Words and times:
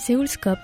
Séoulscope. 0.00 0.58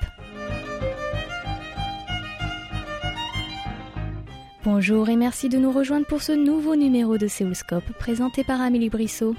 Bonjour 4.64 5.10
et 5.10 5.16
merci 5.16 5.50
de 5.50 5.58
nous 5.58 5.70
rejoindre 5.70 6.06
pour 6.06 6.22
ce 6.22 6.32
nouveau 6.32 6.74
numéro 6.74 7.18
de 7.18 7.28
Séoulscope 7.28 7.92
présenté 7.98 8.44
par 8.44 8.62
Amélie 8.62 8.88
Brissot. 8.88 9.36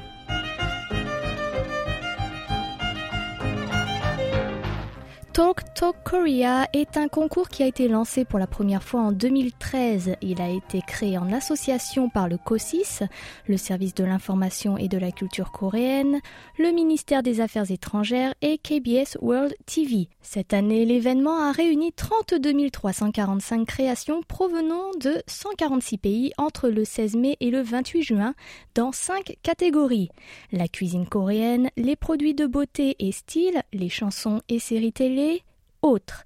Talk 5.77 5.95
Korea 6.03 6.67
est 6.73 6.97
un 6.97 7.07
concours 7.07 7.49
qui 7.49 7.61
a 7.61 7.67
été 7.67 7.87
lancé 7.87 8.25
pour 8.25 8.39
la 8.39 8.47
première 8.47 8.81
fois 8.81 9.01
en 9.01 9.11
2013. 9.11 10.15
Il 10.23 10.41
a 10.41 10.49
été 10.49 10.81
créé 10.81 11.19
en 11.19 11.31
association 11.31 12.09
par 12.09 12.27
le 12.27 12.39
COSIS, 12.39 13.03
le 13.45 13.57
service 13.57 13.93
de 13.93 14.03
l'information 14.03 14.79
et 14.79 14.87
de 14.87 14.97
la 14.97 15.11
culture 15.11 15.51
coréenne, 15.51 16.19
le 16.57 16.71
ministère 16.71 17.21
des 17.21 17.41
Affaires 17.41 17.69
étrangères 17.69 18.33
et 18.41 18.57
KBS 18.57 19.19
World 19.21 19.53
TV. 19.67 20.09
Cette 20.23 20.51
année, 20.51 20.83
l'événement 20.83 21.47
a 21.47 21.51
réuni 21.51 21.93
32 21.93 22.71
345 22.71 23.67
créations 23.67 24.23
provenant 24.23 24.89
de 24.99 25.21
146 25.27 25.99
pays 25.99 26.31
entre 26.39 26.69
le 26.69 26.85
16 26.85 27.17
mai 27.17 27.37
et 27.39 27.51
le 27.51 27.61
28 27.61 28.01
juin 28.01 28.33
dans 28.73 28.91
5 28.91 29.35
catégories. 29.43 30.09
La 30.51 30.67
cuisine 30.67 31.05
coréenne, 31.05 31.69
les 31.77 31.95
produits 31.95 32.33
de 32.33 32.47
beauté 32.47 32.95
et 32.97 33.11
style, 33.11 33.61
les 33.73 33.89
chansons 33.89 34.41
et 34.49 34.57
séries 34.57 34.91
télé, 34.91 35.43
autres, 35.81 36.23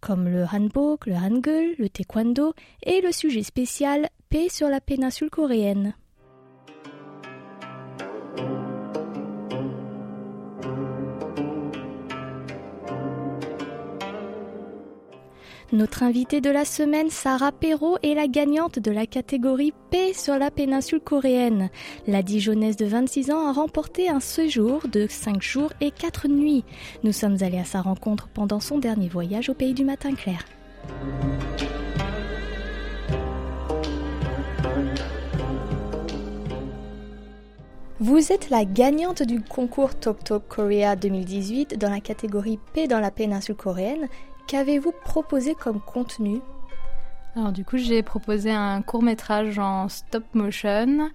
comme 0.00 0.28
le 0.28 0.44
hanbok, 0.44 1.06
le 1.06 1.14
hangul, 1.14 1.74
le 1.78 1.88
taekwondo 1.88 2.54
et 2.82 3.00
le 3.00 3.12
sujet 3.12 3.42
spécial 3.42 4.08
paix 4.28 4.48
sur 4.48 4.68
la 4.68 4.80
péninsule 4.80 5.30
coréenne. 5.30 5.94
Notre 15.72 16.02
invitée 16.02 16.42
de 16.42 16.50
la 16.50 16.66
semaine, 16.66 17.08
Sarah 17.08 17.50
Perrault, 17.50 17.96
est 18.02 18.12
la 18.12 18.28
gagnante 18.28 18.78
de 18.78 18.90
la 18.90 19.06
catégorie 19.06 19.72
Paix 19.90 20.12
sur 20.12 20.36
la 20.36 20.50
péninsule 20.50 21.00
coréenne. 21.00 21.70
La 22.06 22.22
Dijonnaise 22.22 22.76
de 22.76 22.84
26 22.84 23.30
ans 23.30 23.48
a 23.48 23.54
remporté 23.54 24.10
un 24.10 24.20
séjour 24.20 24.86
de 24.86 25.06
5 25.08 25.40
jours 25.40 25.72
et 25.80 25.90
4 25.90 26.28
nuits. 26.28 26.64
Nous 27.04 27.12
sommes 27.12 27.38
allés 27.40 27.58
à 27.58 27.64
sa 27.64 27.80
rencontre 27.80 28.28
pendant 28.28 28.60
son 28.60 28.76
dernier 28.76 29.08
voyage 29.08 29.48
au 29.48 29.54
pays 29.54 29.72
du 29.72 29.82
matin 29.82 30.14
clair. 30.14 30.44
Vous 37.98 38.32
êtes 38.32 38.50
la 38.50 38.64
gagnante 38.64 39.22
du 39.22 39.40
concours 39.40 39.94
Talk 39.94 40.24
Talk 40.24 40.42
Korea 40.48 40.96
2018 40.96 41.78
dans 41.78 41.88
la 41.88 42.00
catégorie 42.00 42.58
Paix 42.74 42.88
dans 42.88 42.98
la 42.98 43.12
péninsule 43.12 43.54
coréenne 43.54 44.08
Qu'avez-vous 44.52 44.92
proposé 44.92 45.54
comme 45.54 45.80
contenu? 45.80 46.42
Alors 47.34 47.52
du 47.52 47.64
coup, 47.64 47.78
j'ai 47.78 48.02
proposé 48.02 48.50
un 48.50 48.82
court 48.82 49.02
métrage 49.02 49.58
en 49.58 49.88
stop 49.88 50.24
motion 50.34 51.08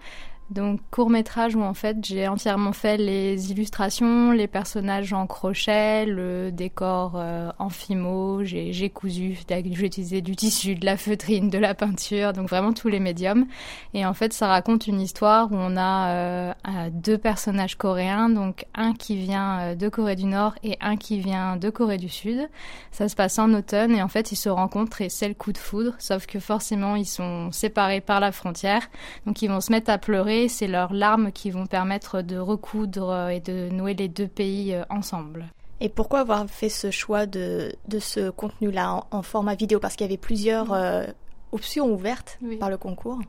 donc 0.50 0.80
court 0.92 1.10
métrage 1.10 1.56
où 1.56 1.62
en 1.62 1.74
fait 1.74 1.98
j'ai 2.06 2.28
entièrement 2.28 2.72
fait 2.72 2.96
les 2.96 3.52
illustrations, 3.52 4.32
les 4.32 4.48
personnages 4.48 5.12
en 5.12 5.28
crochet, 5.28 6.06
le 6.06 6.52
décor 6.54 7.14
euh, 7.16 7.52
en 7.60 7.70
fimo, 7.70 8.44
j'ai 8.46 8.90
cousu, 8.90 9.38
j'ai 9.50 9.60
utilisé 9.60 10.22
du 10.22 10.38
tissu, 10.38 10.76
de 10.76 10.86
la 10.86 10.96
feutrine, 10.96 11.50
de 11.50 11.58
la 11.58 11.74
peinture, 11.74 12.32
donc 12.32 12.48
vraiment 12.48 12.72
tous 12.72 12.88
les 12.88 13.02
médiums. 13.02 13.46
Et 13.94 14.06
en 14.06 14.14
fait 14.14 14.32
ça 14.32 14.48
raconte 14.48 14.88
une 14.88 15.02
histoire 15.02 15.52
où 15.52 15.56
on 15.56 15.76
a 15.76 16.10
euh, 16.12 16.54
deux 16.92 17.18
personnages 17.18 17.76
coréens, 17.76 18.30
donc 18.30 18.66
un 18.74 18.94
qui 18.94 19.18
vient 19.18 19.60
euh, 19.60 19.76
de 19.76 19.90
Corée 19.90 20.16
du 20.16 20.26
Nord 20.26 20.56
et 20.64 20.78
un 20.80 20.96
qui 20.96 21.20
vient 21.20 21.58
de 21.58 21.70
Corée 21.70 21.98
du 21.98 22.10
Sud. 22.10 22.50
Ça 22.92 23.10
se 23.10 23.16
passe 23.16 23.38
en 23.38 23.54
automne 23.54 23.94
et 23.94 24.02
en 24.02 24.08
fait 24.08 24.32
ils 24.32 24.38
se 24.38 24.50
rencontrent 24.50 25.02
et 25.02 25.10
c'est 25.10 25.28
le 25.28 25.34
coup 25.34 25.52
de 25.52 25.58
foudre, 25.58 25.94
sauf 26.00 26.26
que 26.26 26.40
forcément 26.40 26.96
ils 26.96 27.06
sont 27.06 27.52
séparés 27.52 28.00
par 28.00 28.22
la 28.22 28.32
frontière, 28.32 28.88
donc 29.26 29.42
ils 29.42 29.50
vont 29.50 29.60
se 29.60 29.74
mettre 29.74 29.92
à 29.92 29.98
pleurer 29.98 30.37
c'est 30.48 30.68
leurs 30.68 30.94
larmes 30.94 31.32
qui 31.32 31.50
vont 31.50 31.66
permettre 31.66 32.22
de 32.22 32.38
recoudre 32.38 33.30
et 33.30 33.40
de 33.40 33.70
nouer 33.70 33.96
les 33.96 34.08
deux 34.08 34.28
pays 34.28 34.74
euh, 34.74 34.84
ensemble. 34.90 35.48
Et 35.80 35.90
pourquoi 35.90 36.20
avoir 36.20 36.48
fait 36.48 36.70
ce 36.70 36.92
choix 36.92 37.26
de, 37.26 37.72
ce 38.00 38.30
contenu-là 38.30 39.06
en, 39.12 39.22
format 39.22 39.56
vidéo? 39.56 39.80
Parce 39.80 39.96
qu'il 39.96 40.06
y 40.06 40.10
avait 40.10 40.18
plusieurs 40.18 40.74
euh, 40.74 41.06
options 41.52 41.92
ouvertes 41.92 42.40
par 42.60 42.70
le 42.70 42.78
concours. 42.78 43.20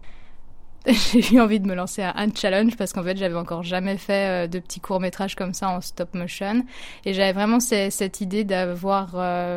J'ai 1.13 1.35
eu 1.35 1.41
envie 1.41 1.61
de 1.61 1.67
me 1.67 1.75
lancer 1.75 2.03
à 2.03 2.19
un 2.19 2.29
challenge 2.35 2.77
parce 2.77 2.93
qu'en 2.93 3.03
fait, 3.03 3.17
j'avais 3.17 3.37
encore 3.37 3.63
jamais 3.63 3.99
fait 3.99 4.47
euh, 4.47 4.47
de 4.47 4.59
petits 4.59 4.81
courts-métrages 4.81 5.35
comme 5.35 5.53
ça 5.53 5.69
en 5.71 5.81
stop 5.81 6.15
motion. 6.15 6.65
Et 7.05 7.15
j'avais 7.15 7.33
vraiment 7.33 7.61
cette 7.61 8.21
idée 8.21 8.45
d'avoir 8.45 9.17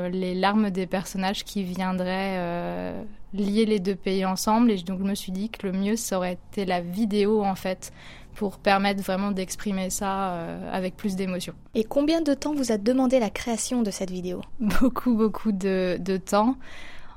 les 0.09 0.35
larmes 0.35 0.69
des 0.69 0.87
personnages 0.87 1.43
qui 1.43 1.63
viendraient 1.63 2.93
lier 3.33 3.65
les 3.65 3.79
deux 3.79 3.95
pays 3.95 4.25
ensemble. 4.25 4.71
Et 4.71 4.77
donc, 4.77 4.99
je 4.99 5.05
me 5.05 5.15
suis 5.15 5.31
dit 5.31 5.49
que 5.49 5.67
le 5.67 5.73
mieux, 5.73 5.95
ça 5.95 6.17
aurait 6.17 6.37
été 6.51 6.65
la 6.65 6.81
vidéo, 6.81 7.43
en 7.43 7.55
fait, 7.55 7.91
pour 8.35 8.57
permettre 8.57 9.03
vraiment 9.03 9.31
d'exprimer 9.31 9.89
ça 9.89 10.33
euh, 10.33 10.69
avec 10.71 10.95
plus 10.95 11.15
d'émotion. 11.15 11.53
Et 11.75 11.83
combien 11.83 12.21
de 12.21 12.33
temps 12.33 12.53
vous 12.53 12.71
a 12.71 12.77
demandé 12.77 13.19
la 13.19 13.29
création 13.29 13.81
de 13.81 13.91
cette 13.91 14.11
vidéo? 14.11 14.41
Beaucoup, 14.59 15.15
beaucoup 15.15 15.51
de, 15.51 15.97
de 15.99 16.17
temps. 16.17 16.55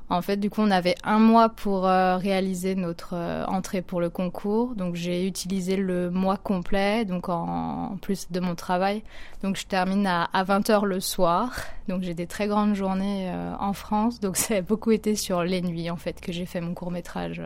En 0.07 0.21
fait, 0.21 0.37
du 0.37 0.51
coup, 0.51 0.61
on 0.61 0.69
avait 0.69 0.95
un 1.03 1.17
mois 1.17 1.49
pour 1.49 1.87
euh, 1.87 2.17
réaliser 2.17 2.75
notre 2.75 3.15
euh, 3.15 3.43
entrée 3.45 3.81
pour 3.81 3.99
le 3.99 4.11
concours. 4.11 4.75
Donc, 4.75 4.93
j'ai 4.93 5.25
utilisé 5.25 5.77
le 5.77 6.11
mois 6.11 6.37
complet, 6.37 7.05
donc 7.05 7.27
en, 7.27 7.97
plus 8.01 8.29
de 8.29 8.39
mon 8.39 8.53
travail. 8.53 9.01
Donc, 9.41 9.57
je 9.57 9.65
termine 9.65 10.05
à, 10.05 10.29
20h 10.35 10.85
le 10.85 10.99
soir. 10.99 11.55
Donc, 11.87 12.03
j'ai 12.03 12.13
des 12.13 12.27
très 12.27 12.47
grandes 12.47 12.75
journées 12.75 13.31
euh, 13.31 13.53
en 13.59 13.73
France. 13.73 14.19
Donc, 14.19 14.37
ça 14.37 14.57
a 14.57 14.61
beaucoup 14.61 14.91
été 14.91 15.15
sur 15.15 15.43
les 15.43 15.63
nuits, 15.63 15.89
en 15.89 15.97
fait, 15.97 16.21
que 16.21 16.31
j'ai 16.31 16.45
fait 16.45 16.61
mon 16.61 16.75
court 16.75 16.91
métrage. 16.91 17.41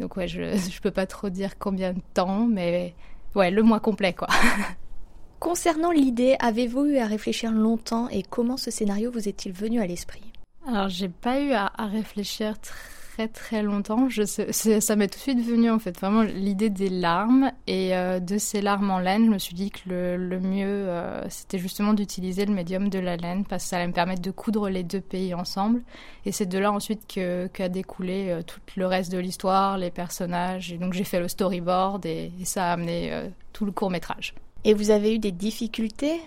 Donc, 0.00 0.16
ouais, 0.16 0.26
je 0.26 0.42
ne 0.42 0.80
peux 0.82 0.90
pas 0.90 1.06
trop 1.06 1.30
dire 1.30 1.56
combien 1.56 1.92
de 1.92 2.02
temps, 2.14 2.46
mais 2.46 2.96
ouais, 3.36 3.52
le 3.52 3.62
mois 3.62 3.78
complet, 3.78 4.12
quoi. 4.12 4.28
Concernant 5.38 5.92
l'idée, 5.92 6.34
avez-vous 6.40 6.84
eu 6.86 6.98
à 6.98 7.06
réfléchir 7.06 7.52
longtemps 7.52 8.08
et 8.08 8.24
comment 8.24 8.56
ce 8.56 8.72
scénario 8.72 9.12
vous 9.12 9.28
est-il 9.28 9.52
venu 9.52 9.80
à 9.80 9.86
l'esprit? 9.86 10.31
Alors, 10.66 10.88
j'ai 10.88 11.08
pas 11.08 11.40
eu 11.40 11.52
à, 11.52 11.70
réfléchir 11.78 12.54
très 12.60 13.26
très 13.28 13.62
longtemps. 13.62 14.08
Ça 14.52 14.96
m'est 14.96 15.08
tout 15.08 15.18
de 15.18 15.22
suite 15.22 15.44
venu 15.44 15.68
en 15.70 15.78
fait, 15.78 15.98
vraiment 15.98 16.22
l'idée 16.22 16.70
des 16.70 16.88
larmes 16.88 17.50
et 17.66 17.96
euh, 17.96 18.20
de 18.20 18.38
ces 18.38 18.62
larmes 18.62 18.90
en 18.90 19.00
laine. 19.00 19.26
Je 19.26 19.30
me 19.30 19.38
suis 19.38 19.54
dit 19.54 19.70
que 19.70 20.16
le, 20.16 20.40
mieux, 20.40 20.66
euh, 20.66 21.28
c'était 21.28 21.58
justement 21.58 21.94
d'utiliser 21.94 22.46
le 22.46 22.54
médium 22.54 22.88
de 22.88 23.00
la 23.00 23.16
laine 23.16 23.44
parce 23.44 23.64
que 23.64 23.70
ça 23.70 23.76
allait 23.76 23.88
me 23.88 23.92
permettre 23.92 24.22
de 24.22 24.30
coudre 24.30 24.68
les 24.68 24.84
deux 24.84 25.00
pays 25.00 25.34
ensemble. 25.34 25.82
Et 26.26 26.32
c'est 26.32 26.46
de 26.46 26.58
là 26.58 26.70
ensuite 26.70 27.06
qu'a 27.06 27.68
découlé 27.68 28.28
euh, 28.30 28.42
tout 28.42 28.60
le 28.76 28.86
reste 28.86 29.10
de 29.10 29.18
l'histoire, 29.18 29.78
les 29.78 29.90
personnages. 29.90 30.72
Et 30.72 30.78
donc 30.78 30.92
j'ai 30.92 31.04
fait 31.04 31.20
le 31.20 31.28
storyboard 31.28 32.06
et 32.06 32.30
ça 32.44 32.70
a 32.70 32.72
amené 32.72 33.12
tout 33.52 33.64
le 33.64 33.72
court 33.72 33.90
métrage. 33.90 34.34
Et 34.64 34.74
vous 34.74 34.90
avez 34.90 35.16
eu 35.16 35.18
des 35.18 35.32
difficultés 35.32 36.20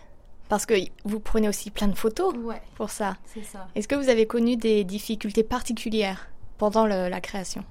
parce 0.50 0.66
que 0.66 0.74
vous 1.04 1.20
prenez 1.20 1.50
aussi 1.50 1.72
plein 1.72 1.88
de 1.88 1.96
photos 1.96 2.34
pour 2.76 2.90
ça. 2.90 3.18
C'est 3.26 3.44
ça. 3.44 3.68
Est-ce 3.76 3.88
que 3.88 3.96
vous 3.96 4.10
avez 4.10 4.26
connu 4.26 4.58
des 4.58 4.84
difficultés 4.84 5.44
particulières 5.44 6.30
pendant 6.58 6.86
la 6.86 7.22
création? 7.22 7.64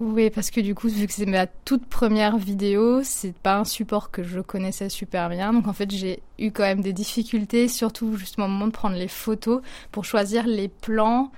Oui, 0.00 0.30
parce 0.30 0.50
que 0.50 0.60
du 0.60 0.74
coup, 0.74 0.88
vu 0.88 1.06
que 1.06 1.12
c'est 1.12 1.26
ma 1.26 1.46
toute 1.46 1.86
première 1.86 2.36
vidéo, 2.36 3.02
c'est 3.04 3.32
pas 3.36 3.58
un 3.58 3.64
support 3.64 4.10
que 4.10 4.24
je 4.24 4.40
connaissais 4.40 4.88
super 4.88 5.28
bien. 5.28 5.52
Donc 5.52 5.68
en 5.68 5.72
fait, 5.72 5.88
j'ai 5.92 6.22
eu 6.40 6.50
quand 6.50 6.64
même 6.64 6.80
des 6.80 6.92
difficultés, 6.92 7.68
surtout 7.68 8.16
justement 8.16 8.46
au 8.46 8.48
moment 8.48 8.66
de 8.66 8.72
prendre 8.72 8.96
les 8.96 9.06
photos, 9.06 9.62
pour 9.92 10.04
choisir 10.04 10.44
les 10.46 10.66
plans 10.66 11.30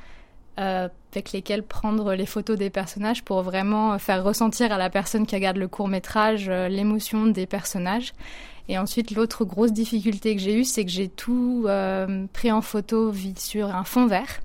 euh, 0.59 0.89
avec 1.17 1.33
lesquels 1.33 1.63
prendre 1.63 2.15
les 2.15 2.27
photos 2.27 2.59
des 2.59 2.71
personnages 2.71 3.23
pour 3.23 3.43
vraiment 3.43 3.99
faire 3.99 4.25
ressentir 4.25 4.73
à 4.73 4.79
la 4.79 4.91
personne 4.91 5.27
qui 5.27 5.35
regarde 5.35 5.57
le 5.57 5.69
court 5.69 5.89
métrage 5.89 6.47
euh, 6.49 6.69
l'émotion 6.69 7.27
des 7.27 7.47
personnages. 7.47 8.13
Et 8.69 8.79
ensuite, 8.79 9.11
l'autre 9.11 9.45
grosse 9.45 9.73
difficulté 9.73 10.35
que 10.35 10.41
j'ai 10.41 10.55
eue, 10.55 10.65
c'est 10.65 10.85
que 10.85 10.91
j'ai 10.91 11.09
tout 11.09 11.65
euh, 11.67 12.27
pris 12.33 12.51
en 12.51 12.63
photo 12.63 13.13
sur 13.37 13.75
un 13.75 13.85
fond 13.85 14.07
vert 14.07 14.41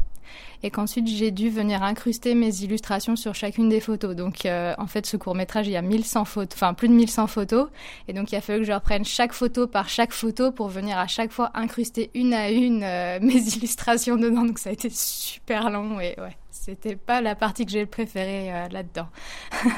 et 0.63 0.71
qu'ensuite 0.71 1.07
j'ai 1.07 1.31
dû 1.31 1.49
venir 1.49 1.83
incruster 1.83 2.35
mes 2.35 2.63
illustrations 2.63 3.15
sur 3.15 3.35
chacune 3.35 3.69
des 3.69 3.79
photos. 3.79 4.15
Donc 4.15 4.45
euh, 4.45 4.73
en 4.77 4.87
fait 4.87 5.05
ce 5.05 5.17
court 5.17 5.35
métrage 5.35 5.67
il 5.67 5.71
y 5.71 5.77
a 5.77 5.81
1100 5.81 6.25
photos, 6.25 6.55
enfin 6.55 6.73
plus 6.73 6.89
de 6.89 6.93
1100 6.93 7.27
photos 7.27 7.69
et 8.07 8.13
donc 8.13 8.31
il 8.31 8.35
a 8.35 8.41
fallu 8.41 8.59
que 8.59 8.65
je 8.65 8.73
reprenne 8.73 9.05
chaque 9.05 9.33
photo 9.33 9.67
par 9.67 9.89
chaque 9.89 10.13
photo 10.13 10.51
pour 10.51 10.67
venir 10.67 10.97
à 10.97 11.07
chaque 11.07 11.31
fois 11.31 11.51
incruster 11.53 12.09
une 12.13 12.33
à 12.33 12.49
une 12.49 12.83
euh, 12.83 13.19
mes 13.21 13.39
illustrations 13.39 14.17
dedans. 14.17 14.45
Donc 14.45 14.59
ça 14.59 14.69
a 14.69 14.73
été 14.73 14.89
super 14.89 15.69
long 15.69 15.99
et 15.99 16.15
ouais, 16.19 16.35
c'était 16.69 16.95
pas 16.95 17.19
la 17.19 17.33
partie 17.33 17.65
que 17.65 17.71
j'ai 17.71 17.87
préférée 17.87 18.51
là-dedans. 18.69 19.07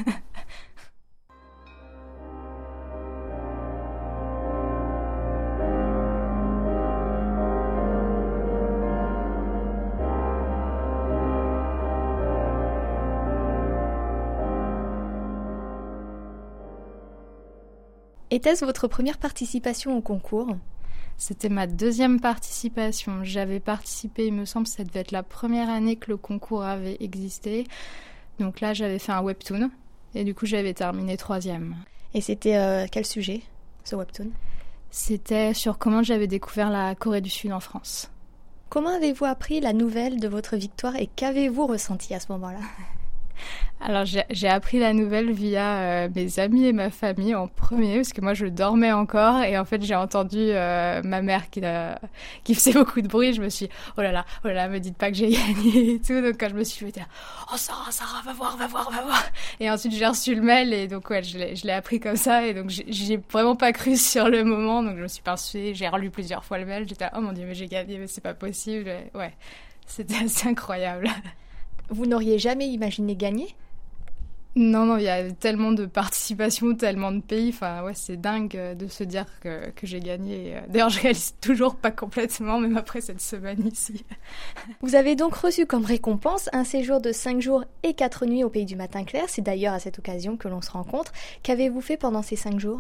Était-ce 18.31 18.65
votre 18.65 18.87
première 18.87 19.17
participation 19.17 19.97
au 19.97 20.01
concours? 20.01 20.57
C'était 21.21 21.49
ma 21.49 21.67
deuxième 21.67 22.19
participation. 22.19 23.23
J'avais 23.23 23.59
participé, 23.59 24.25
il 24.25 24.33
me 24.33 24.45
semble, 24.45 24.65
ça 24.65 24.83
devait 24.83 25.01
être 25.01 25.11
la 25.11 25.21
première 25.21 25.69
année 25.69 25.95
que 25.95 26.09
le 26.09 26.17
concours 26.17 26.63
avait 26.63 26.97
existé. 26.99 27.67
Donc 28.39 28.59
là, 28.59 28.73
j'avais 28.73 28.97
fait 28.97 29.11
un 29.11 29.21
webtoon 29.21 29.69
et 30.15 30.23
du 30.23 30.33
coup, 30.33 30.47
j'avais 30.47 30.73
terminé 30.73 31.17
troisième. 31.17 31.75
Et 32.15 32.21
c'était 32.21 32.55
euh, 32.55 32.87
quel 32.91 33.05
sujet, 33.05 33.41
ce 33.83 33.95
webtoon? 33.95 34.31
C'était 34.89 35.53
sur 35.53 35.77
comment 35.77 36.01
j'avais 36.01 36.25
découvert 36.25 36.71
la 36.71 36.95
Corée 36.95 37.21
du 37.21 37.29
Sud 37.29 37.51
en 37.51 37.59
France. 37.59 38.09
Comment 38.69 38.89
avez-vous 38.89 39.25
appris 39.25 39.59
la 39.59 39.73
nouvelle 39.73 40.19
de 40.19 40.27
votre 40.27 40.55
victoire 40.55 40.95
et 40.95 41.05
qu'avez-vous 41.05 41.67
ressenti 41.67 42.15
à 42.15 42.19
ce 42.19 42.31
moment-là? 42.31 42.61
Alors 43.83 44.05
j'ai 44.05 44.47
appris 44.47 44.77
la 44.77 44.93
nouvelle 44.93 45.31
via 45.31 45.79
euh, 45.79 46.09
mes 46.15 46.37
amis 46.37 46.65
et 46.65 46.73
ma 46.73 46.91
famille 46.91 47.33
en 47.33 47.47
premier 47.47 47.95
parce 47.95 48.13
que 48.13 48.21
moi 48.21 48.35
je 48.35 48.45
dormais 48.45 48.91
encore 48.91 49.41
et 49.41 49.57
en 49.57 49.65
fait 49.65 49.81
j'ai 49.81 49.95
entendu 49.95 50.37
euh, 50.37 51.01
ma 51.03 51.23
mère 51.23 51.49
qui, 51.49 51.61
faisait 52.53 52.73
beaucoup 52.77 53.01
de 53.01 53.07
bruit. 53.07 53.33
Je 53.33 53.41
me 53.41 53.49
suis 53.49 53.69
oh 53.97 54.01
là 54.01 54.11
là 54.11 54.23
oh 54.43 54.49
là 54.49 54.53
là 54.53 54.67
me 54.67 54.79
dites 54.79 54.97
pas 54.97 55.09
que 55.09 55.17
j'ai 55.17 55.29
gagné 55.31 55.93
et 55.95 55.99
tout. 55.99 56.21
Donc 56.21 56.35
quand 56.39 56.49
je 56.49 56.53
me 56.53 56.63
suis 56.63 56.91
dit 56.91 56.99
oh 57.51 57.57
Sarah 57.57 57.91
Sarah 57.91 58.21
va 58.23 58.33
voir 58.33 58.55
va 58.55 58.67
voir 58.67 58.91
va 58.91 59.01
voir. 59.01 59.23
Et 59.59 59.69
ensuite 59.71 59.93
j'ai 59.93 60.05
reçu 60.05 60.35
le 60.35 60.43
mail 60.43 60.73
et 60.73 60.87
donc 60.87 61.09
ouais 61.09 61.23
je 61.23 61.37
l'ai 61.37 61.73
appris 61.73 61.99
comme 61.99 62.17
ça. 62.17 62.45
Et 62.45 62.53
donc 62.53 62.69
j'ai 62.69 63.19
vraiment 63.31 63.55
pas 63.55 63.71
cru 63.71 63.97
sur 63.97 64.29
le 64.29 64.43
moment. 64.43 64.83
Donc 64.83 64.97
je 64.97 65.01
me 65.01 65.07
suis 65.07 65.23
pensé 65.23 65.73
j'ai 65.73 65.87
relu 65.87 66.11
plusieurs 66.11 66.45
fois 66.45 66.59
le 66.59 66.65
mail. 66.67 66.87
J'étais 66.87 67.07
oh 67.15 67.21
mon 67.21 67.33
dieu 67.33 67.45
mais 67.47 67.55
j'ai 67.55 67.67
gagné 67.67 67.97
mais 67.97 68.05
c'est 68.05 68.21
pas 68.21 68.35
possible. 68.35 68.91
Ouais 69.15 69.33
c'était 69.87 70.23
assez 70.23 70.47
incroyable. 70.47 71.09
Vous 71.91 72.05
n'auriez 72.05 72.39
jamais 72.39 72.67
imaginé 72.67 73.15
gagner? 73.15 73.55
Non, 74.55 74.85
non, 74.85 74.97
il 74.97 75.03
y 75.03 75.09
a 75.09 75.31
tellement 75.31 75.71
de 75.71 75.85
participation, 75.85 76.75
tellement 76.75 77.11
de 77.11 77.21
pays. 77.21 77.49
Enfin, 77.49 77.83
ouais, 77.83 77.93
c'est 77.93 78.17
dingue 78.17 78.55
euh, 78.57 78.75
de 78.75 78.87
se 78.87 79.03
dire 79.03 79.25
que, 79.39 79.69
que 79.71 79.87
j'ai 79.87 80.01
gagné. 80.01 80.57
Euh, 80.57 80.61
d'ailleurs, 80.67 80.89
je 80.89 80.99
réalise 80.99 81.35
toujours 81.41 81.75
pas 81.75 81.91
complètement, 81.91 82.59
même 82.59 82.75
après 82.75 82.99
cette 82.99 83.21
semaine 83.21 83.65
ici. 83.65 84.03
Vous 84.81 84.95
avez 84.95 85.15
donc 85.15 85.35
reçu 85.35 85.65
comme 85.65 85.85
récompense 85.85 86.49
un 86.51 86.65
séjour 86.65 86.99
de 86.99 87.11
5 87.11 87.39
jours 87.39 87.63
et 87.83 87.93
4 87.93 88.25
nuits 88.25 88.43
au 88.43 88.49
pays 88.49 88.65
du 88.65 88.75
matin 88.75 89.05
clair. 89.05 89.23
C'est 89.27 89.41
d'ailleurs 89.41 89.73
à 89.73 89.79
cette 89.79 89.99
occasion 89.99 90.35
que 90.35 90.49
l'on 90.49 90.61
se 90.61 90.71
rencontre. 90.71 91.13
Qu'avez-vous 91.43 91.81
fait 91.81 91.97
pendant 91.97 92.21
ces 92.21 92.35
5 92.35 92.59
jours? 92.59 92.79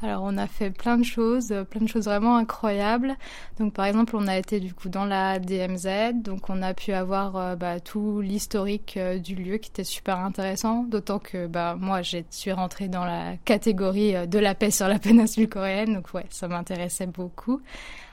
Alors 0.00 0.22
on 0.24 0.36
a 0.36 0.46
fait 0.46 0.70
plein 0.70 0.96
de 0.96 1.02
choses, 1.02 1.50
euh, 1.50 1.64
plein 1.64 1.80
de 1.80 1.88
choses 1.88 2.04
vraiment 2.04 2.36
incroyables. 2.36 3.16
Donc 3.58 3.74
par 3.74 3.86
exemple 3.86 4.14
on 4.16 4.28
a 4.28 4.38
été 4.38 4.60
du 4.60 4.72
coup 4.72 4.88
dans 4.88 5.04
la 5.04 5.38
DMZ, 5.40 6.22
donc 6.22 6.48
on 6.50 6.62
a 6.62 6.72
pu 6.72 6.92
avoir 6.92 7.36
euh, 7.36 7.56
bah, 7.56 7.80
tout 7.80 8.20
l'historique 8.20 8.96
euh, 8.96 9.18
du 9.18 9.34
lieu 9.34 9.58
qui 9.58 9.70
était 9.70 9.84
super 9.84 10.18
intéressant. 10.18 10.84
D'autant 10.84 11.18
que 11.18 11.46
bah 11.46 11.76
moi 11.78 12.02
je 12.02 12.18
suis 12.30 12.52
rentrée 12.52 12.88
dans 12.88 13.04
la 13.04 13.36
catégorie 13.44 14.28
de 14.28 14.38
la 14.38 14.54
paix 14.54 14.70
sur 14.70 14.86
la 14.86 14.98
péninsule 14.98 15.48
coréenne, 15.48 15.94
donc 15.94 16.14
ouais 16.14 16.26
ça 16.30 16.46
m'intéressait 16.46 17.06
beaucoup. 17.06 17.60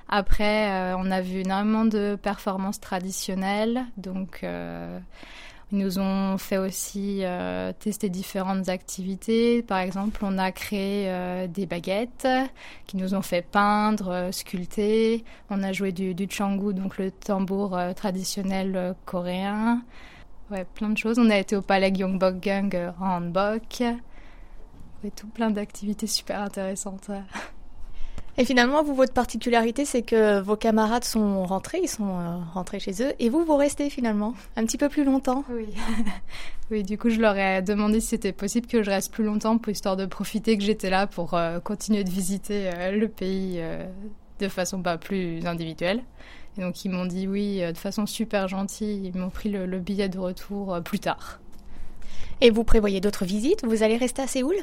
Après 0.07 0.93
on 0.95 1.09
a 1.09 1.21
vu 1.21 1.39
énormément 1.39 1.85
de 1.85 2.15
performances 2.21 2.79
traditionnelles, 2.79 3.85
donc 3.97 4.45
ils 5.71 5.79
nous 5.79 5.97
ont 5.97 6.38
fait 6.38 6.57
aussi 6.57 7.21
euh, 7.23 7.73
tester 7.73 8.09
différentes 8.09 8.69
activités. 8.69 9.63
Par 9.63 9.79
exemple, 9.79 10.21
on 10.23 10.38
a 10.38 10.51
créé 10.51 11.09
euh, 11.09 11.47
des 11.47 11.65
baguettes 11.65 12.27
qui 12.85 12.97
nous 12.97 13.15
ont 13.15 13.23
fait 13.23 13.41
peindre, 13.41 14.09
euh, 14.09 14.31
sculpter. 14.31 15.23
On 15.50 15.63
a 15.63 15.73
joué 15.73 15.91
du, 15.91 16.13
du 16.13 16.27
changu, 16.29 16.73
donc 16.73 16.97
le 16.97 17.09
tambour 17.09 17.79
traditionnel 17.95 18.95
coréen. 19.06 19.81
Ouais, 20.51 20.65
plein 20.75 20.89
de 20.89 20.97
choses. 20.97 21.17
On 21.17 21.29
a 21.31 21.38
été 21.38 21.56
au 21.56 21.62
palais 21.63 21.91
Gyeongbokgung 21.91 22.94
en. 23.01 23.31
Ouais, 23.33 25.12
tout 25.15 25.27
plein 25.27 25.50
d'activités 25.50 26.07
super 26.07 26.41
intéressantes. 26.41 27.09
Et 28.37 28.43
finalement, 28.43 28.83
vous, 28.83 28.93
votre 28.93 29.13
particularité, 29.13 29.85
c'est 29.85 30.01
que 30.01 30.41
vos 30.41 30.57
camarades 30.57 31.05
sont 31.05 31.45
rentrés, 31.45 31.79
ils 31.81 31.87
sont 31.87 32.19
euh, 32.19 32.37
rentrés 32.53 32.79
chez 32.79 33.01
eux, 33.01 33.13
et 33.17 33.29
vous, 33.29 33.45
vous 33.45 33.55
restez 33.55 33.89
finalement 33.89 34.33
un 34.57 34.65
petit 34.65 34.77
peu 34.77 34.89
plus 34.89 35.05
longtemps. 35.05 35.45
Oui. 35.49 35.67
oui, 36.71 36.83
du 36.83 36.97
coup, 36.97 37.09
je 37.09 37.21
leur 37.21 37.37
ai 37.37 37.61
demandé 37.61 38.01
si 38.01 38.07
c'était 38.07 38.33
possible 38.33 38.67
que 38.67 38.83
je 38.83 38.89
reste 38.89 39.13
plus 39.13 39.23
longtemps 39.23 39.57
pour 39.57 39.71
histoire 39.71 39.95
de 39.95 40.05
profiter 40.05 40.57
que 40.57 40.63
j'étais 40.63 40.89
là 40.89 41.07
pour 41.07 41.33
euh, 41.33 41.61
continuer 41.61 42.03
de 42.03 42.09
visiter 42.09 42.69
euh, 42.73 42.91
le 42.91 43.07
pays 43.07 43.61
de 44.39 44.47
façon 44.49 44.81
pas 44.81 44.97
plus 44.97 45.45
individuelle. 45.45 46.03
Et 46.57 46.61
donc, 46.61 46.83
ils 46.83 46.89
m'ont 46.89 47.05
dit 47.05 47.27
oui, 47.27 47.61
de 47.61 47.77
façon 47.77 48.05
super 48.05 48.49
gentille. 48.49 49.11
Ils 49.13 49.17
m'ont 49.17 49.29
pris 49.29 49.49
le, 49.49 49.65
le 49.65 49.79
billet 49.79 50.09
de 50.09 50.19
retour 50.19 50.77
plus 50.83 50.99
tard. 50.99 51.39
Et 52.41 52.49
vous 52.49 52.65
prévoyez 52.65 52.99
d'autres 52.99 53.23
visites? 53.23 53.65
Vous 53.65 53.81
allez 53.83 53.95
rester 53.95 54.21
à 54.21 54.27
Séoul? 54.27 54.55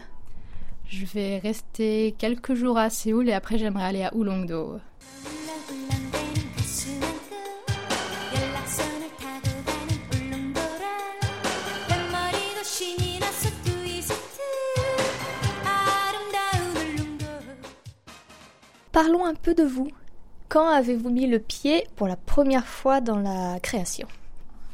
Je 0.92 1.06
vais 1.06 1.38
rester 1.38 2.14
quelques 2.18 2.54
jours 2.54 2.76
à 2.76 2.90
Séoul 2.90 3.28
et 3.28 3.32
après 3.32 3.56
j'aimerais 3.56 3.84
aller 3.84 4.02
à 4.02 4.14
Ulongdo. 4.14 4.78
Parlons 18.92 19.24
un 19.24 19.34
peu 19.34 19.54
de 19.54 19.62
vous. 19.62 19.88
Quand 20.50 20.68
avez-vous 20.68 21.08
mis 21.08 21.26
le 21.26 21.38
pied 21.38 21.86
pour 21.96 22.06
la 22.06 22.16
première 22.16 22.66
fois 22.66 23.00
dans 23.00 23.18
la 23.18 23.58
création? 23.60 24.06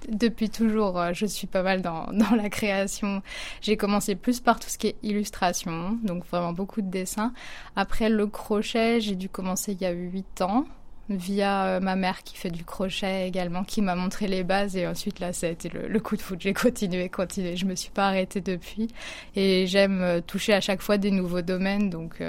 Depuis 0.08 0.50
toujours, 0.50 0.98
euh, 0.98 1.12
je 1.12 1.26
suis 1.26 1.46
pas 1.46 1.62
mal 1.62 1.82
dans, 1.82 2.06
la 2.10 2.48
création. 2.50 3.22
J'ai 3.60 3.76
commencé 3.76 4.14
plus 4.14 4.40
par 4.40 4.58
tout 4.60 4.68
ce 4.68 4.78
qui 4.78 4.88
est 4.88 4.96
illustration, 5.02 5.98
donc 6.02 6.26
vraiment 6.26 6.52
beaucoup 6.52 6.82
de 6.82 6.90
dessins. 6.90 7.32
Après 7.76 8.08
le 8.08 8.26
crochet, 8.26 9.00
j'ai 9.00 9.16
dû 9.16 9.28
commencer 9.28 9.72
il 9.72 9.80
y 9.80 9.86
a 9.86 9.90
8 9.90 10.42
ans 10.42 10.64
via 11.10 11.64
euh, 11.64 11.80
ma 11.80 11.96
mère 11.96 12.22
qui 12.22 12.36
fait 12.36 12.50
du 12.50 12.64
crochet 12.64 13.26
également, 13.26 13.64
qui 13.64 13.80
m'a 13.80 13.94
montré 13.94 14.28
les 14.28 14.44
bases 14.44 14.76
et 14.76 14.86
ensuite 14.86 15.20
là 15.20 15.32
ça 15.32 15.46
a 15.46 15.50
été 15.50 15.70
le, 15.70 16.00
coup 16.00 16.16
de 16.16 16.20
foot. 16.20 16.38
J'ai 16.38 16.52
continué, 16.52 17.08
continué. 17.08 17.56
Je 17.56 17.64
me 17.64 17.74
suis 17.74 17.90
pas 17.90 18.08
arrêtée 18.08 18.42
depuis 18.42 18.88
et 19.34 19.66
j'aime 19.66 20.02
euh, 20.02 20.20
toucher 20.20 20.52
à 20.52 20.60
chaque 20.60 20.82
fois 20.82 20.98
des 20.98 21.10
nouveaux 21.10 21.40
domaines, 21.40 21.88
donc 21.88 22.22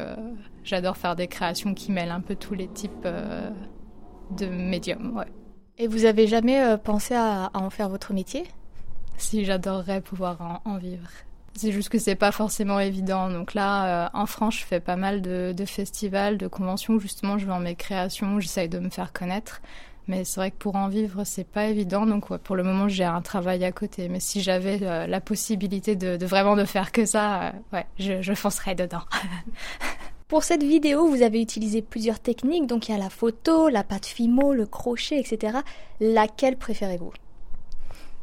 j'adore 0.63 0.95
faire 0.95 1.15
des 1.17 1.27
créations 1.27 1.73
qui 1.73 1.91
mêlent 1.91 2.11
un 2.11 2.21
peu 2.21 2.35
tous 2.35 2.53
les 2.53 2.67
types 2.67 3.07
de 4.37 4.45
médiums. 4.45 5.25
Et 5.81 5.87
vous 5.87 6.03
avez 6.03 6.27
jamais 6.27 6.61
euh, 6.61 6.75
pensé 6.75 7.15
à, 7.15 7.49
en 7.53 7.69
faire 7.69 7.87
votre 7.87 8.11
métier? 8.13 8.43
Si, 9.17 9.45
j'adorerais 9.45 10.01
pouvoir 10.01 10.61
en, 10.65 10.77
vivre. 10.77 11.07
C'est 11.55 11.71
juste 11.71 11.87
que 11.87 11.97
c'est 11.97 12.15
pas 12.15 12.33
forcément 12.33 12.81
évident. 12.81 13.29
Donc 13.29 13.53
là, 13.53 14.05
euh, 14.05 14.09
en 14.13 14.25
France, 14.25 14.57
je 14.57 14.65
fais 14.65 14.81
pas 14.81 14.97
mal 14.97 15.21
de, 15.21 15.53
festivals, 15.65 16.37
de 16.37 16.47
conventions 16.47 16.99
justement 16.99 17.37
je 17.37 17.45
vends 17.45 17.59
mes 17.59 17.75
créations, 17.75 18.41
j'essaye 18.41 18.67
de 18.67 18.79
me 18.79 18.89
faire 18.89 19.13
connaître. 19.13 19.61
Mais 20.09 20.25
c'est 20.25 20.41
vrai 20.41 20.51
que 20.51 20.57
pour 20.57 20.75
en 20.75 20.89
vivre, 20.89 21.23
c'est 21.23 21.47
pas 21.47 21.67
évident. 21.67 22.05
Donc 22.05 22.35
pour 22.35 22.57
le 22.57 22.63
moment, 22.63 22.89
j'ai 22.89 23.05
un 23.05 23.21
travail 23.21 23.63
à 23.63 23.71
côté. 23.71 24.09
Mais 24.09 24.19
si 24.19 24.41
j'avais 24.41 24.79
euh, 24.81 25.07
la 25.07 25.21
possibilité 25.21 25.95
de, 25.95 26.25
vraiment 26.25 26.57
de 26.57 26.65
faire 26.65 26.91
que 26.91 27.05
ça, 27.05 27.53
ouais, 27.71 27.85
je, 27.97 28.21
je 28.21 28.33
foncerais 28.33 28.75
dedans. 28.75 29.03
Pour 30.29 30.43
cette 30.43 30.61
vidéo, 30.61 31.07
vous 31.07 31.23
avez 31.23 31.41
utilisé 31.41 31.81
plusieurs 31.81 32.19
techniques, 32.19 32.67
donc 32.67 32.87
il 32.87 32.91
y 32.91 32.95
a 32.95 32.99
la 32.99 33.09
photo, 33.09 33.67
la 33.67 33.83
pâte 33.83 34.05
Fimo, 34.05 34.53
le 34.53 34.67
crochet, 34.67 35.19
etc. 35.19 35.57
Laquelle 35.99 36.55
préférez-vous? 36.55 37.11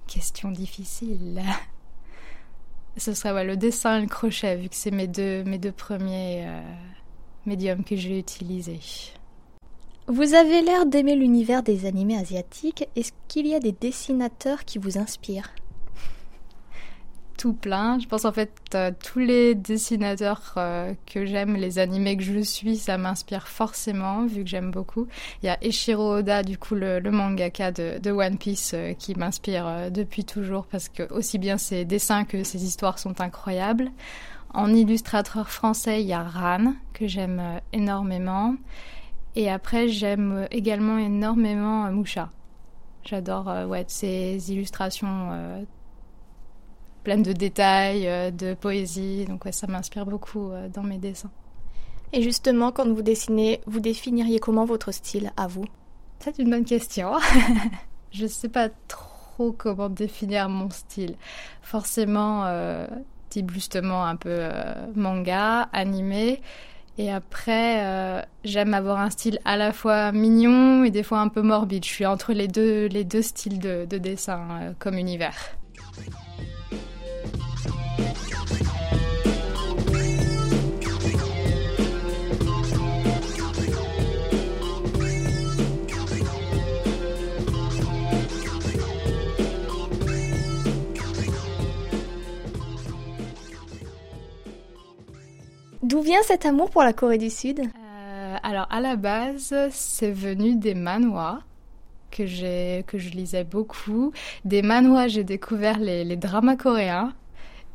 Question 0.07 0.53
difficile. 0.53 1.43
Ce 2.97 3.13
serait 3.13 3.45
le 3.45 3.57
dessin 3.57 3.99
et 3.99 4.03
le 4.03 4.07
crochet, 4.07 4.55
vu 4.55 4.69
que 4.69 4.77
c'est 4.77 4.93
mes 4.93 5.09
deux, 5.09 5.43
mes 5.43 5.59
deux 5.59 5.73
premiers 5.73 6.45
euh, 6.47 6.61
médiums 7.45 7.83
que 7.83 7.97
j'ai 7.97 8.21
utilisés. 8.21 8.79
Vous 10.07 10.35
avez 10.35 10.63
l'air 10.63 10.87
d'aimer 10.87 11.17
l'univers 11.17 11.65
des 11.65 11.87
animés 11.87 12.19
asiatiques. 12.19 12.89
Est-ce 12.95 13.11
qu'il 13.27 13.49
y 13.49 13.55
a 13.57 13.59
des 13.59 13.73
dessinateurs 13.73 14.65
qui 14.65 14.79
vous 14.79 14.97
inspirent? 14.97 15.51
Tout 17.37 17.53
plein. 17.53 17.99
Je 17.99 18.07
pense 18.07 18.25
en 18.25 18.33
fait 18.33 18.77
tous 19.03 19.19
les 19.19 19.55
dessinateurs 19.55 20.55
euh, 20.57 20.95
que 21.07 21.25
j'aime, 21.27 21.57
les 21.57 21.79
animés 21.79 22.17
que 22.17 22.23
je 22.23 22.41
suis, 22.41 22.77
ça 22.77 22.99
m'inspire 22.99 23.49
forcément 23.49 24.27
vu 24.27 24.45
que 24.45 24.51
j'aime 24.51 24.71
beaucoup. 24.71 25.07
Il 25.43 25.47
y 25.47 25.49
a 25.49 25.63
Eshiro 25.63 26.17
Oda, 26.17 26.43
du 26.43 26.59
coup 26.59 26.75
le, 26.75 27.01
mangaka 27.11 27.73
de, 27.73 28.11
One 28.11 28.39
Piece, 28.39 28.73
euh, 28.75 28.95
qui 28.95 29.15
m'inspire 29.15 29.67
euh, 29.67 29.91
depuis 29.91 30.25
toujours 30.25 30.67
parce 30.67 30.89
que 30.89 31.13
aussi 31.13 31.39
bien 31.39 31.59
ses 31.59 31.85
dessins 31.85 32.25
que 32.25 32.45
ses 32.45 32.65
histoires 32.65 32.99
sont 32.99 33.21
incroyables. 33.21 33.91
En 34.55 34.73
illustrateur 34.73 35.51
français, 35.51 36.03
il 36.03 36.07
y 36.07 36.15
a 36.15 36.23
Ran 36.23 36.75
que 36.95 37.07
j'aime 37.07 37.61
énormément. 37.73 38.55
Et 39.35 39.51
après, 39.51 39.89
j'aime 39.89 40.47
également 40.51 40.97
énormément 40.97 41.91
Musha. 41.91 42.31
J'adore 43.05 43.53
ouais, 43.69 43.85
ses 43.87 44.51
illustrations 44.51 45.67
pleine 47.07 47.23
de 47.23 47.33
détails, 47.33 48.07
euh, 48.07 48.31
de 48.31 48.55
poésie. 48.55 49.25
Donc 49.27 49.45
ouais, 49.45 49.53
ça 49.53 49.67
m'inspire 49.67 50.07
beaucoup 50.07 50.51
euh, 50.51 50.69
dans 50.69 50.83
mes 50.83 50.99
dessins. 50.99 51.31
Et 52.13 52.21
justement, 52.21 52.73
quand 52.73 52.89
vous 52.89 53.03
dessinez, 53.03 53.61
vous 53.67 53.81
définiriez 53.81 54.41
comment 54.41 54.65
votre 54.65 54.93
style 54.93 55.33
à 55.37 55.47
vous? 55.47 55.65
C'est 56.19 56.39
une 56.39 56.51
bonne 56.51 56.65
question. 56.65 57.13
je 58.13 58.25
ne 58.25 58.29
sais 58.29 58.49
pas 58.49 58.69
trop 58.89 59.53
comment 59.53 59.89
définir 59.89 60.49
mon 60.49 60.69
style. 60.71 61.15
Forcément, 61.63 62.45
euh, 62.47 62.87
type 63.31 63.51
justement 63.53 64.05
un 64.05 64.17
peu 64.17 64.49
manga, 64.95 65.69
animé. 65.73 66.41
Et 66.99 67.13
après, 67.13 67.85
euh, 67.85 68.23
j'aime 68.45 68.73
avoir 68.73 69.01
un 69.01 69.11
style 69.11 69.39
à 69.45 69.57
la 69.57 69.73
fois 69.73 70.13
mignon 70.13 70.85
et 70.85 70.91
des 70.91 71.03
fois 71.03 71.21
un 71.21 71.29
peu 71.29 71.43
morbide. 71.43 71.85
Je 71.85 71.91
suis 71.91 72.07
entre 72.07 72.33
les 72.33 72.49
deux, 72.49 72.87
les 72.87 73.05
deux 73.05 73.23
styles 73.23 73.59
de, 73.59 73.85
dessin 73.85 74.49
euh, 74.51 74.73
comme 74.79 74.97
univers. 74.97 75.37
D'où 95.87 96.01
vient 96.01 96.23
cet 96.25 96.47
amour 96.47 96.69
pour 96.69 96.83
la 96.83 96.93
Corée 96.93 97.17
du 97.17 97.31
Sud? 97.31 97.61
Euh, 97.61 98.37
Alors 98.43 98.67
à 98.71 98.81
la 98.81 98.97
base, 98.97 99.55
c'est 99.71 100.11
venu 100.11 100.57
des 100.57 100.75
manhwas 100.75 101.39
que 102.11 102.25
que 102.83 102.99
je 102.99 103.11
lisais 103.11 103.45
beaucoup. 103.45 104.11
Des 104.45 104.63
manhwas, 104.63 105.07
j'ai 105.07 105.23
découvert 105.23 105.79
les, 105.79 106.17
dramas 106.17 106.57
coréens 106.57 107.13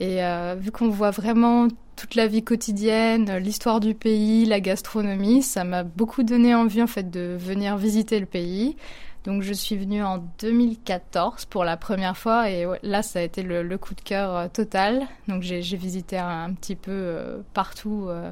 et 0.02 0.26
euh, 0.26 0.58
vu 0.60 0.72
qu'on 0.72 0.90
voit 0.90 1.12
vraiment 1.12 1.70
toute 1.96 2.16
la 2.16 2.28
vie 2.28 2.44
quotidienne, 2.44 3.38
l'histoire 3.38 3.80
du 3.80 3.96
pays, 3.96 4.44
la 4.44 4.60
gastronomie, 4.60 5.42
ça 5.42 5.64
m'a 5.64 5.84
beaucoup 5.84 6.24
donné 6.24 6.54
envie 6.54 6.82
en 6.82 6.88
fait 6.88 7.10
de 7.10 7.38
venir 7.40 7.78
visiter 7.78 8.20
le 8.20 8.26
pays. 8.26 8.76
Donc 9.24 9.44
je 9.44 9.54
suis 9.54 9.78
venue 9.78 10.04
en 10.04 10.18
2014 10.40 11.46
pour 11.46 11.64
la 11.64 11.78
première 11.78 12.18
fois 12.18 12.50
et 12.50 12.66
là 12.82 13.04
ça 13.04 13.20
a 13.20 13.22
été 13.22 13.44
le, 13.44 13.78
coup 13.78 13.94
de 13.94 14.02
cœur 14.02 14.36
euh, 14.36 14.48
total. 14.48 15.08
Donc 15.28 15.44
j'ai 15.44 15.62
visité 15.62 16.18
un, 16.18 16.54
petit 16.54 16.76
peu 16.76 16.92
euh, 16.92 17.38
partout 17.54 18.08
euh, 18.08 18.32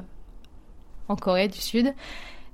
en 1.08 1.14
Corée 1.14 1.46
du 1.46 1.58
Sud. 1.58 1.94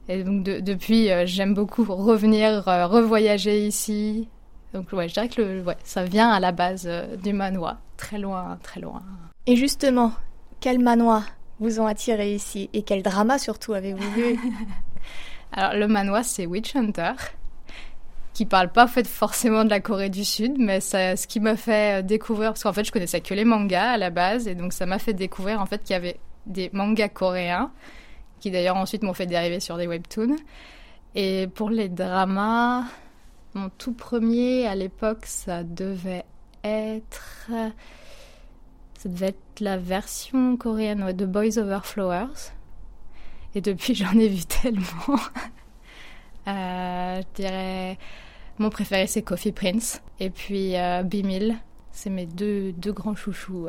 Et 0.09 0.23
donc 0.23 0.45
depuis 0.45 1.09
j'aime 1.25 1.55
beaucoup 1.55 1.83
revenir, 1.85 2.63
revoyager 2.65 3.67
ici. 3.67 4.29
Donc 4.73 4.93
ouais, 4.93 5.09
je 5.09 5.15
dirais 5.15 5.29
que 5.29 5.41
le, 5.41 5.63
ouais, 5.63 5.77
ça 5.83 6.05
vient 6.05 6.29
à 6.29 6.39
la 6.39 6.53
base 6.53 6.89
du 7.23 7.33
manoir, 7.33 7.79
très 7.97 8.19
loin, 8.19 8.59
très 8.63 8.81
loin. 8.81 9.03
Et 9.47 9.57
justement, 9.57 10.13
quel 10.61 10.79
manoir 10.79 11.25
vous 11.59 11.81
ont 11.81 11.87
attiré 11.87 12.35
ici 12.35 12.69
et 12.73 12.83
quel 12.83 13.03
drama 13.03 13.39
surtout 13.39 13.73
avez-vous 13.73 14.11
vu? 14.13 14.39
Alors 15.53 15.75
le 15.75 15.89
manoir 15.89 16.25
c'est 16.25 16.47
Witch 16.47 16.77
Hunter 16.77 17.15
qui 18.37 18.45
parle 18.45 18.71
pas 18.71 18.87
forcément 18.87 19.65
de 19.65 19.71
la 19.71 19.81
Corée 19.81 20.11
du 20.11 20.23
Sud, 20.23 20.57
mais 20.59 20.81
c'est 20.81 21.17
ce 21.17 21.27
qui 21.27 21.41
m'a 21.41 21.57
fait 21.57 22.01
euh, 22.01 22.03
découvrir 22.03 22.51
parce 22.51 22.65
qu'en 22.65 22.73
fait 22.75 22.85
je 22.85 22.93
connaissais 22.93 23.23
que 23.23 23.33
les 23.33 23.47
mangas 23.47 23.93
à 23.93 23.97
la 23.97 24.11
base 24.11 24.47
et 24.47 24.55
donc 24.55 24.75
ça 24.75 24.85
m'a 24.85 24.99
fait 24.99 25.15
découvrir 25.15 25.59
en 25.59 25.65
fait 25.65 25.83
qu'il 25.83 25.95
y 25.95 25.97
avait 25.97 26.21
des 26.45 26.69
mangas 26.75 27.09
coréens 27.09 27.73
qui 28.39 28.51
d'ailleurs 28.51 28.77
ensuite 28.77 29.03
m'ont 29.05 29.15
fait 29.15 29.25
dériver 29.25 29.59
sur 29.59 29.79
des 29.79 29.87
webtoons. 29.87 30.37
Et 31.15 31.47
pour 31.55 31.71
les 31.71 31.89
dramas, 31.89 32.85
mon 33.55 33.71
tout 33.71 33.95
premier 33.95 34.67
à 34.67 34.75
l'époque 34.75 35.25
ça 35.25 35.65
devait 35.65 36.27
être 36.63 37.49
ça 38.99 39.09
devait 39.09 39.29
être 39.29 39.61
la 39.61 39.79
version 39.79 40.59
coréenne 40.59 41.11
de 41.11 41.25
Boys 41.25 41.57
Over 41.57 41.81
Flowers. 41.85 42.53
Et 43.55 43.63
depuis 43.63 43.95
j'en 43.95 44.13
ai 44.13 44.29
vu 44.29 44.45
tellement. 44.45 45.21
Euh, 46.49 47.23
je 47.23 47.43
dirais 47.43 47.99
mon 48.59 48.71
préféré, 48.71 49.07
c'est 49.07 49.23
Coffee 49.23 49.53
Prince. 49.53 50.01
Et 50.21 50.31
puis 50.31 50.77
euh, 50.77 51.03
Bimil, 51.03 51.57
c'est 51.93 52.11
mes 52.11 52.27
deux, 52.27 52.73
deux 52.73 52.93
grands 52.93 53.17
chouchous. 53.17 53.69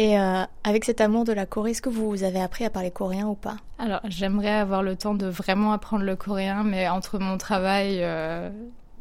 Et 0.00 0.18
euh, 0.18 0.44
avec 0.64 0.86
cet 0.86 1.02
amour 1.02 1.24
de 1.24 1.32
la 1.34 1.44
Corée, 1.44 1.72
est-ce 1.72 1.82
que 1.82 1.90
vous 1.90 2.22
avez 2.22 2.40
appris 2.40 2.64
à 2.64 2.70
parler 2.70 2.90
coréen 2.90 3.26
ou 3.26 3.34
pas? 3.34 3.56
Alors, 3.78 4.00
j'aimerais 4.08 4.48
avoir 4.48 4.82
le 4.82 4.96
temps 4.96 5.12
de 5.12 5.26
vraiment 5.26 5.74
apprendre 5.74 6.04
le 6.04 6.16
coréen, 6.16 6.64
mais 6.64 6.88
entre 6.88 7.18
mon 7.18 7.36
travail 7.36 7.98
euh, 8.00 8.48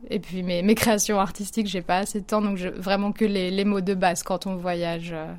et 0.09 0.19
puis 0.19 0.43
mes, 0.43 0.61
mes 0.61 0.75
créations 0.75 1.17
artistiques, 1.17 1.67
j'ai 1.67 1.81
pas 1.81 1.99
assez 1.99 2.19
de 2.19 2.25
temps, 2.25 2.41
donc 2.41 2.57
je, 2.57 2.67
vraiment 2.67 3.13
que 3.13 3.23
les, 3.23 3.49
les, 3.49 3.63
mots 3.63 3.79
de 3.79 3.93
base 3.93 4.23
quand 4.23 4.45
on 4.45 4.57
voyage. 4.57 5.11
Euh, 5.13 5.33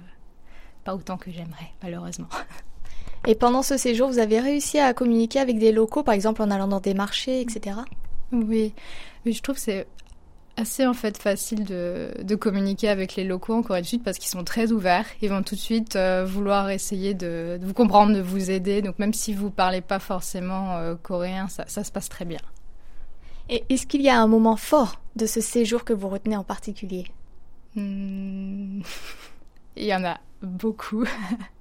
pas 0.84 0.94
autant 0.94 1.18
que 1.18 1.30
j'aimerais, 1.30 1.72
malheureusement. 1.82 2.28
Et 3.26 3.34
pendant 3.34 3.60
ce 3.60 3.76
séjour, 3.76 4.08
vous 4.08 4.18
avez 4.18 4.40
réussi 4.40 4.78
à 4.78 4.94
communiquer 4.94 5.40
avec 5.40 5.58
des 5.58 5.72
locaux, 5.72 6.02
par 6.02 6.14
exemple 6.14 6.40
en 6.40 6.50
allant 6.50 6.68
dans 6.68 6.80
des 6.80 6.94
marchés, 6.94 7.42
etc. 7.42 7.76
Oui, 8.32 8.72
oui 9.26 9.32
je 9.34 9.42
trouve 9.42 9.56
que 9.56 9.60
c'est 9.60 9.86
assez 10.60 10.86
en 10.86 10.94
fait 10.94 11.18
facile 11.18 11.64
de, 11.64 12.12
de, 12.22 12.34
communiquer 12.36 12.88
avec 12.88 13.16
les 13.16 13.24
locaux 13.24 13.54
en 13.54 13.62
Corée 13.62 13.82
du 13.82 13.88
Sud 13.88 14.02
parce 14.02 14.18
qu'ils 14.18 14.28
sont 14.28 14.44
très 14.44 14.70
ouverts. 14.70 15.06
Ils 15.22 15.30
vont 15.30 15.42
tout 15.42 15.54
de 15.54 15.60
suite 15.60 15.96
euh, 15.96 16.24
vouloir 16.24 16.70
essayer 16.70 17.14
de, 17.14 17.58
vous 17.62 17.74
comprendre, 17.74 18.14
de 18.14 18.20
vous 18.20 18.50
aider. 18.50 18.82
Donc 18.82 18.98
même 18.98 19.14
si 19.14 19.34
vous 19.34 19.50
parlez 19.50 19.80
pas 19.80 19.98
forcément 19.98 20.76
euh, 20.76 20.94
coréen, 20.94 21.48
ça, 21.48 21.64
ça, 21.66 21.82
se 21.82 21.90
passe 21.90 22.08
très 22.08 22.24
bien. 22.24 22.40
Et 23.48 23.64
est-ce 23.68 23.86
qu'il 23.86 24.02
y 24.02 24.08
a 24.08 24.20
un 24.20 24.28
moment 24.28 24.56
fort 24.56 25.00
de 25.16 25.26
ce 25.26 25.40
séjour 25.40 25.84
que 25.84 25.92
vous 25.92 26.08
retenez 26.08 26.36
en 26.36 26.44
particulier? 26.44 27.06
Hmm. 27.74 28.82
Il 29.76 29.84
y 29.84 29.94
en 29.94 30.04
a 30.04 30.18
beaucoup. 30.42 31.04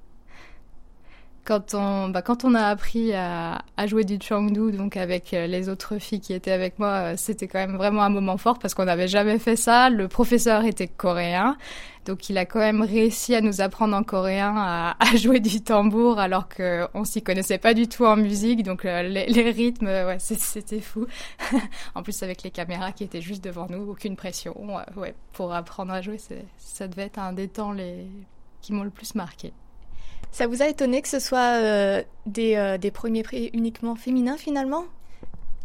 quand 1.50 1.74
on, 1.74 2.10
bah, 2.10 2.22
quand 2.22 2.46
on 2.46 2.54
a 2.54 2.66
appris 2.66 3.12
à, 3.12 3.64
jouer 3.88 4.04
du 4.04 4.20
Changdu, 4.22 4.72
donc 4.72 4.96
avec 4.98 5.34
euh, 5.34 5.48
les 5.48 5.68
autres 5.68 5.98
filles 5.98 6.20
qui 6.20 6.32
étaient 6.32 6.52
avec 6.52 6.78
moi, 6.78 6.90
euh, 6.90 7.14
c'était 7.18 7.48
quand 7.48 7.58
même 7.58 7.76
vraiment 7.76 8.04
un 8.04 8.10
moment 8.10 8.38
fort 8.38 8.60
parce 8.60 8.76
qu'on 8.76 8.86
n'avait 8.86 9.08
jamais 9.08 9.40
fait 9.40 9.56
ça. 9.56 9.90
Le 9.90 10.08
professeur 10.08 10.64
était 10.64 10.88
coréen, 10.88 11.58
donc 12.06 12.30
il 12.30 12.38
a 12.38 12.46
quand 12.46 12.60
même 12.60 12.84
réussi 12.84 13.34
à 13.34 13.42
nous 13.42 13.62
apprendre 13.62 13.98
en 13.98 14.04
coréen 14.04 14.54
à, 14.56 14.96
jouer 15.16 15.40
du 15.40 15.64
tambour 15.64 16.20
alors 16.20 16.50
qu'on 16.50 17.04
s'y 17.04 17.24
connaissait 17.24 17.58
pas 17.58 17.74
du 17.74 17.88
tout 17.88 18.06
en 18.06 18.16
musique. 18.16 18.62
Donc 18.62 18.86
euh, 18.86 19.02
les, 19.02 19.26
les, 19.26 19.50
rythmes, 19.50 19.88
ouais, 19.88 20.18
c'était 20.20 20.82
fou. 20.82 21.08
en 21.96 22.04
plus 22.04 22.22
avec 22.22 22.44
les 22.44 22.52
caméras 22.52 22.92
qui 22.92 23.06
étaient 23.06 23.22
juste 23.22 23.44
devant 23.44 23.66
nous, 23.72 23.90
aucune 23.90 24.16
pression. 24.16 24.56
Ouais, 24.96 25.16
pour 25.34 25.52
apprendre 25.52 25.94
à 25.94 26.04
jouer, 26.04 26.18
ça 26.58 26.88
devait 26.88 27.06
être 27.06 27.18
un 27.18 27.34
des 27.34 27.48
temps 27.48 27.72
les 27.72 28.06
qui 28.62 28.72
m'ont 28.72 28.84
le 28.84 28.92
plus 28.92 29.16
marqué. 29.16 29.52
Ça 30.32 30.48
vous 30.48 30.62
a 30.62 30.68
étonné 30.68 31.02
que 31.02 31.08
ce 31.08 31.20
soit 31.20 31.62
euh, 31.62 32.04
des, 32.26 32.56
euh, 32.56 32.78
des, 32.78 32.92
premiers 32.92 33.24
prix 33.24 33.50
uniquement 33.54 33.96
féminins 33.96 34.38
finalement? 34.38 34.86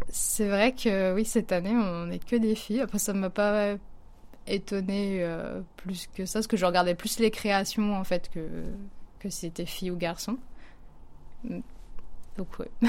C'est 0.08 0.48
vrai 0.48 0.72
que 0.72 1.14
oui, 1.14 1.24
cette 1.24 1.52
année, 1.52 1.74
on 1.74 2.06
n'est 2.06 2.18
que 2.18 2.36
des 2.36 2.54
filles. 2.54 2.80
Après, 2.80 2.98
ça 2.98 3.12
ne 3.12 3.18
m'a 3.18 3.30
pas 3.30 3.76
étonné 4.46 5.22
euh, 5.22 5.60
plus 5.76 6.08
que 6.14 6.26
ça, 6.26 6.38
parce 6.38 6.46
que 6.46 6.56
je 6.56 6.66
regardais 6.66 6.94
plus 6.94 7.18
les 7.18 7.30
créations 7.30 7.94
en 7.94 8.04
fait 8.04 8.30
que, 8.30 8.40
que 9.18 9.30
c'était 9.30 9.66
filles 9.66 9.90
ou 9.90 9.96
garçons. 9.96 10.38
Donc 11.44 12.48
oui. 12.58 12.66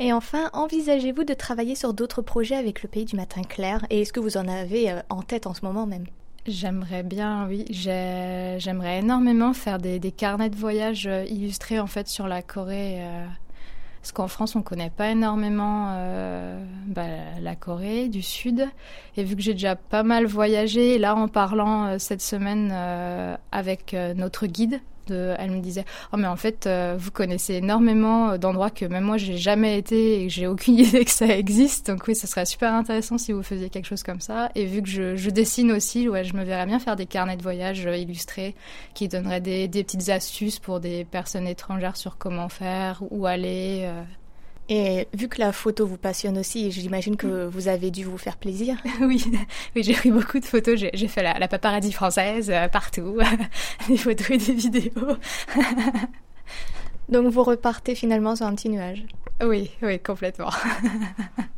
Et 0.00 0.12
enfin, 0.12 0.50
envisagez-vous 0.52 1.24
de 1.24 1.34
travailler 1.34 1.74
sur 1.74 1.92
d'autres 1.92 2.22
projets 2.22 2.54
avec 2.54 2.84
le 2.84 2.88
pays 2.88 3.04
du 3.04 3.16
matin 3.16 3.42
clair? 3.42 3.84
Et 3.90 4.02
est-ce 4.02 4.12
que 4.12 4.20
vous 4.20 4.36
en 4.36 4.46
avez 4.46 5.00
en 5.08 5.22
tête 5.22 5.48
en 5.48 5.54
ce 5.54 5.64
moment 5.64 5.86
même? 5.86 6.06
J'aimerais 6.48 7.02
bien, 7.02 7.46
oui. 7.46 7.66
J'aimerais 7.68 9.00
énormément 9.00 9.52
faire 9.52 9.78
des, 9.78 10.00
carnets 10.10 10.48
de 10.48 10.56
voyage 10.56 11.06
euh, 11.06 11.24
illustrés 11.28 11.78
en 11.78 11.86
fait 11.86 12.08
sur 12.08 12.26
la 12.26 12.40
Corée. 12.40 13.02
Euh, 13.02 13.26
parce 14.00 14.12
qu'en 14.12 14.28
France, 14.28 14.56
on 14.56 14.62
connaît 14.62 14.88
pas 14.88 15.10
énormément 15.10 15.88
euh, 15.90 16.64
bah, 16.86 17.02
la 17.42 17.54
Corée 17.54 18.08
du 18.08 18.22
Sud. 18.22 18.66
Et 19.18 19.24
vu 19.24 19.36
que 19.36 19.42
j'ai 19.42 19.52
déjà 19.52 19.76
pas 19.76 20.02
mal 20.02 20.24
voyagé, 20.24 20.96
là 20.96 21.14
en 21.14 21.28
parlant 21.28 21.98
cette 21.98 22.22
semaine 22.22 22.72
avec 23.52 23.94
notre 24.16 24.46
guide 24.46 24.80
elle 25.10 25.50
me 25.50 25.60
disait 25.60 25.84
oh 26.12 26.16
mais 26.16 26.26
en 26.26 26.36
fait 26.36 26.66
euh, 26.66 26.96
vous 26.98 27.10
connaissez 27.10 27.54
énormément 27.54 28.30
euh, 28.30 28.38
d'endroits 28.38 28.70
que 28.70 28.84
même 28.84 29.04
moi 29.04 29.16
j'ai 29.16 29.36
jamais 29.36 29.78
été 29.78 30.22
et 30.22 30.26
que 30.26 30.32
j'ai 30.32 30.46
aucune 30.46 30.74
idée 30.78 31.04
que 31.04 31.10
ça 31.10 31.26
existe. 31.26 31.88
Donc 31.88 32.06
oui 32.08 32.14
ça 32.14 32.26
serait 32.26 32.46
super 32.46 32.72
intéressant 32.72 33.18
si 33.18 33.32
vous 33.32 33.42
faisiez 33.42 33.70
quelque 33.70 33.86
chose 33.86 34.02
comme 34.02 34.20
ça. 34.20 34.50
Et 34.54 34.64
vu 34.64 34.82
que 34.82 34.88
je, 34.88 35.30
dessine 35.30 35.72
aussi 35.72 36.08
ouais 36.08 36.24
je 36.24 36.34
me 36.34 36.42
verrais 36.42 36.66
bien 36.66 36.78
faire 36.78 36.96
des 36.96 37.06
carnets 37.06 37.36
de 37.36 37.42
voyage 37.42 37.86
euh, 37.86 37.96
illustrés 37.96 38.54
qui 38.94 39.08
donneraient 39.08 39.40
des, 39.40 39.68
des, 39.68 39.84
petites 39.84 40.08
astuces 40.08 40.58
pour 40.58 40.80
des 40.80 41.04
personnes 41.04 41.46
étrangères 41.46 41.96
sur 41.96 42.18
comment 42.18 42.48
faire 42.48 43.02
où 43.10 43.26
aller 43.26 43.88
et 44.68 45.08
vu 45.14 45.28
que 45.28 45.40
la 45.40 45.52
photo 45.52 45.86
vous 45.86 45.96
passionne 45.96 46.38
aussi, 46.38 46.70
j'imagine 46.70 47.16
que 47.16 47.46
vous 47.46 47.68
avez 47.68 47.90
dû 47.90 48.04
vous 48.04 48.18
faire 48.18 48.36
plaisir. 48.36 48.76
oui, 49.00 49.24
oui 49.74 49.82
j'ai 49.82 49.94
pris 49.94 50.10
beaucoup 50.10 50.38
de 50.38 50.44
photos. 50.44 50.78
J'ai 50.92 51.08
fait 51.08 51.22
la, 51.22 51.38
la, 51.38 51.48
paparazzi 51.48 51.92
française 51.92 52.50
euh, 52.50 52.68
partout, 52.68 53.18
des 53.88 53.96
photos 53.96 54.30
et 54.30 54.38
des 54.38 54.52
vidéos. 54.52 55.16
Donc 57.08 57.32
vous 57.32 57.42
repartez 57.42 57.94
finalement 57.94 58.36
sur 58.36 58.46
un 58.46 58.54
petit 58.54 58.68
nuage. 58.68 59.04
Oui, 59.42 59.70
oui, 59.82 59.98
complètement. 60.00 60.50